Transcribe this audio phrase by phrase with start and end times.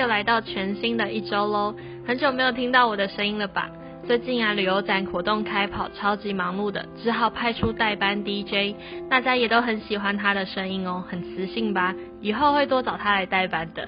[0.00, 1.74] 又来到全新的一周喽，
[2.06, 3.68] 很久没有听到我的声音了吧？
[4.06, 8.74] 最近啊，旅游展活动开跑，超级忙碌的，只好派出代班 DJ，
[9.10, 11.94] 大家也都很喜欢他的声音哦，很磁性吧？
[12.22, 13.86] 以后会多找他来代班的。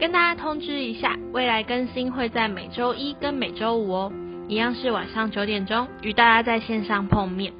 [0.00, 4.12] 跟大家通知一下，未来更新会在每周一跟每周五哦，
[4.48, 7.52] 一样是晚上九点钟与大家在线上碰面。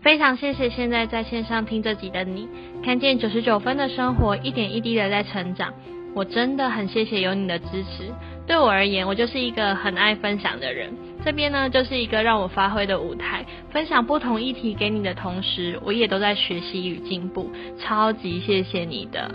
[0.00, 2.48] 非常谢谢现在在线上听这集的你，
[2.84, 5.72] 看见九十九分的生活一点一滴的在成长，
[6.14, 8.12] 我真的很谢谢有你的支持。
[8.46, 10.92] 对我而言，我就是一个很爱分享的人，
[11.24, 19.30] 这边呢就是一个让我发挥的舞台，分享不同议题给你的同时，我也都在学习与进步，超级谢谢你的。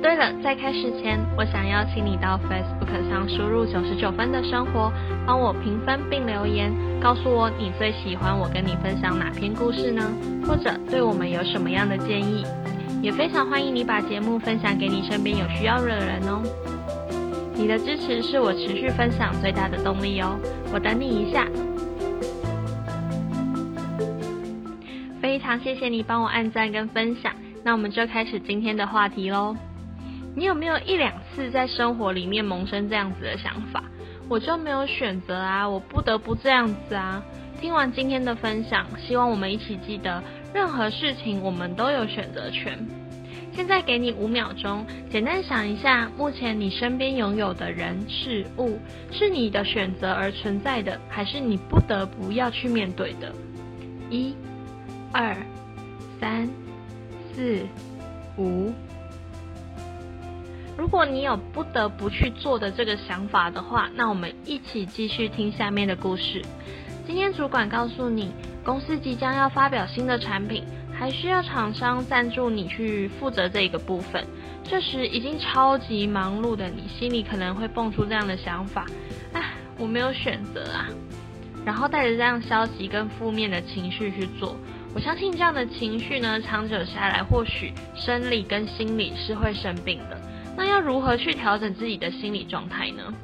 [0.00, 4.90] 对了，在开始前，我想邀请你到 Facebook 上输入九十九分的生活，
[5.26, 10.02] 帮我评分并留言，告诉我你最喜欢我跟你分享哪篇故事呢？
[10.46, 12.46] 或者对我们有什么样的建议？
[13.00, 16.42] 也非常欢迎你把节目分享给你身边有需要的人哦。
[17.54, 20.38] 你的支持是我持续分享最大的动力哦，
[20.72, 21.46] 我等你一下。
[25.20, 27.32] 非常谢谢你帮我按赞跟分享，
[27.64, 29.56] 那我们就开始今天的话题喽。
[30.34, 33.82] 你有没有一两次在生活里面萌生这样子的想法？
[34.28, 37.22] 我就没有选择啊，我不得不这样子啊。
[37.60, 40.22] 听完今天的分享，希望我们一起记得，
[40.54, 42.78] 任何事情我们都有选择权。
[43.52, 48.78] 现在给你五秒钟，简单想一下，目前你身边拥有的人事物，
[49.10, 53.32] 是你的选择而存在的，还是你不得不要去面对的？
[54.10, 54.34] 一、
[55.12, 55.36] 二、
[56.20, 56.48] 三、
[57.34, 57.66] 四、
[58.36, 58.72] 五。
[60.76, 66.40] 如果你有不得不去做的这个想法的话，那我们一起继续听下面的故事。
[67.04, 68.30] 今天主管告诉你，
[68.68, 74.22] 公司即将要发表新的产品，还需要厂商赞助你去负责这个部分。
[74.62, 78.84] 这时已经超级忙碌的你，心里可能会蹦出这样的想法：
[79.32, 79.42] 哎，
[79.78, 80.86] 我没有选择啊。
[81.64, 84.54] 然后带着这样消极跟负面的情绪去做。
[84.94, 90.20] 我相信这样的情绪呢，长久下来，或许生理跟心理是会生病的。
[90.58, 93.14] 那要如何去调整自己的心理状态呢？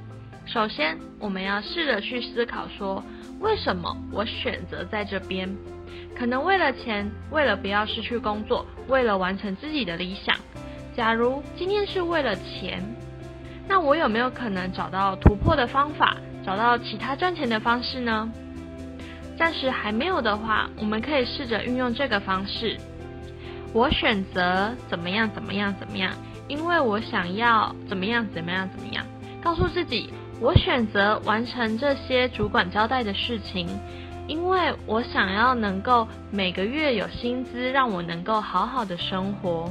[0.46, 3.02] 首先，我们要试着去思考说，
[3.40, 5.48] 为什么我选择在这边？
[6.16, 10.36] 可能为了钱，为了不要失去工作，为了完成自己的理想。
[10.96, 12.82] 假如今天是为了钱，
[13.66, 18.30] 那我有没有可能找到突破的方法，找到其他赚钱的方式呢？
[19.36, 22.76] 暂时还没有的话，我们可以试着运用这个方式。
[23.72, 26.12] 我选择怎么样，怎么样，怎么样。
[26.46, 29.04] 因为我想要怎么样怎么样怎么样，
[29.42, 33.68] 告诉自己，我选择完成这些主管交代的事情，
[34.26, 39.70] 因为我想要能够每个月有薪资，让我能够好好的生活。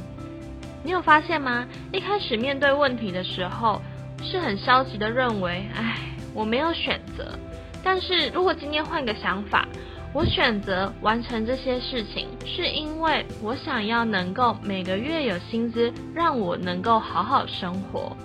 [0.82, 1.66] 你有发现吗？
[1.92, 3.80] 一开始面对问题的时候，
[4.22, 5.96] 是很消极的认为，唉，
[6.34, 7.38] 我没有选择。
[7.82, 9.66] 但是如果今天换个想法。
[10.14, 18.16] 我选择完成这些事情，是因为我想要能够每个月有薪资，让我能够好好生活。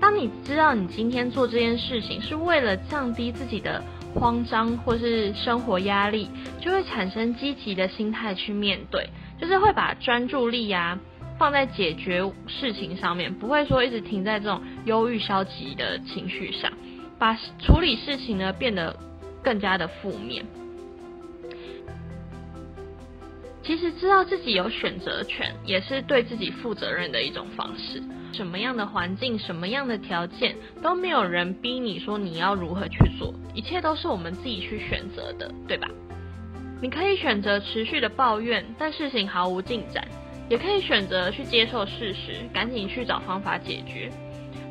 [0.00, 3.82] 当你知道你今天做这件事情是为了降低自己的
[4.14, 9.08] 慌张或是生活压力，就会产生积极的心态去面对，
[9.40, 10.98] 就是会把专注力啊
[11.38, 16.72] 放在解决事情上面，不会说一直停在这种忧郁消极的情绪上，
[17.18, 18.96] 把处理事情呢变得
[19.42, 20.44] 更加的负面。
[23.62, 28.02] 其实知道自己有选择权，也是对自己负责任的一种方式。
[28.32, 35.88] 什么样的环境、什么样的条件，都没有人逼你说你要如何去做，一切都是我们自己去选择的，对吧？
[36.80, 40.04] 你可以选择持续的抱怨，但事情毫无进展；
[40.48, 44.10] 也可以选择去接受事实，赶紧去找方法解决。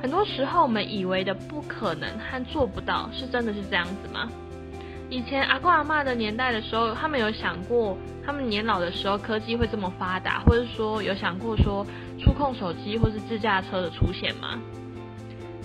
[0.01, 4.29] 很多时候，我们以为的不可能和做不到，是真的是这样子吗？
[5.09, 11.85] 以前阿公阿妈的年代的时候，他们有想过，他们年老的时候科技会这么发达，或者说有想过说
[12.37, 14.59] 控手机或是自驾车的出现吗？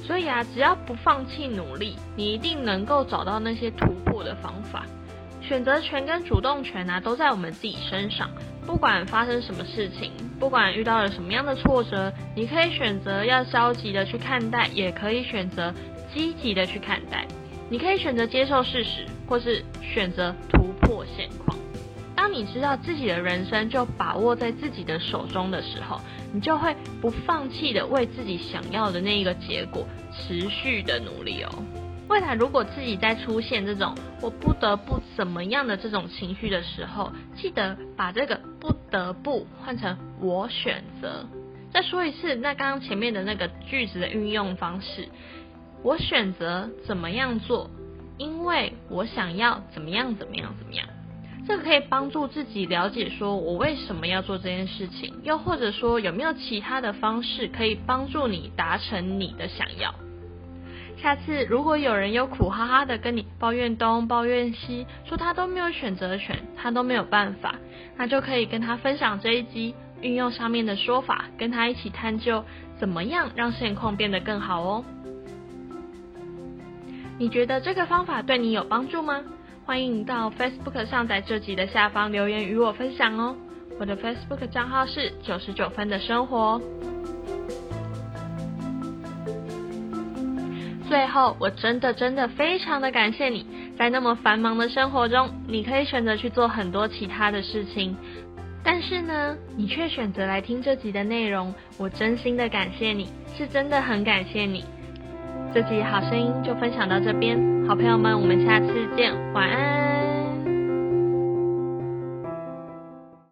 [0.04, 4.84] 所以啊，只要不放弃努力，你一定能够找到那些突破的方法。
[5.40, 8.28] 选择权跟主动权啊，都在我们自己身上。
[8.64, 15.72] 不管发生什么事情，不管遇到了什么样的挫折，你可以选择要消极的去看待，也可以选择
[16.14, 17.26] 积极的去看待。
[17.69, 21.56] 你可以选择接受事实，或是选择突破现况。
[22.14, 26.00] 当你知道自己的人生就把握在自己的手中的时候，
[26.32, 31.62] 你就会不放弃的为自己想要的那一个结果持续的努力哦。
[32.08, 41.26] 未来如果自己在出现这种我不得不怎么样的这种情绪的时候，记得把这个不得不换成我选择。
[41.73, 45.08] 再说一次，那刚刚前面的那个句子的运用方式，
[45.82, 47.70] 我选择怎么样做，
[48.19, 50.87] 因为我想要怎么样怎么样怎么样。
[51.47, 59.93] 这个可以帮助自己了解，说我为什么要做这件事情，又或者说有没有其他的方式可以帮助你达成你的想要。
[60.99, 67.56] 下次如果有人又苦哈哈的跟你抱怨东抱怨西，说他都没有选择权，他都没有办法，
[67.97, 72.44] 那就可以跟他分享这一集运用上面的说法，跟他一起探究
[72.79, 74.85] 怎么样让现况变得更好哦。
[77.19, 79.25] 你觉得这个方法对你有帮助吗？
[79.64, 83.37] 欢迎到 Facebook 上，在这集的下方留言与我分享哦。
[83.79, 86.61] 我的 Facebook 账号是九十九分的生活。
[90.88, 93.47] 最后，我真的真的非常的感谢你，
[93.79, 97.97] 在那么繁忙的生活中，你可以选择去做很多其他的事情，
[98.65, 103.08] 但是呢，你却选择来听这集的内容，我真心的感谢你，
[103.38, 104.65] 是真的很感谢你。
[105.54, 107.38] 这集好声音就分享到这边，
[107.69, 109.92] 好朋友们，我们下次见，晚安。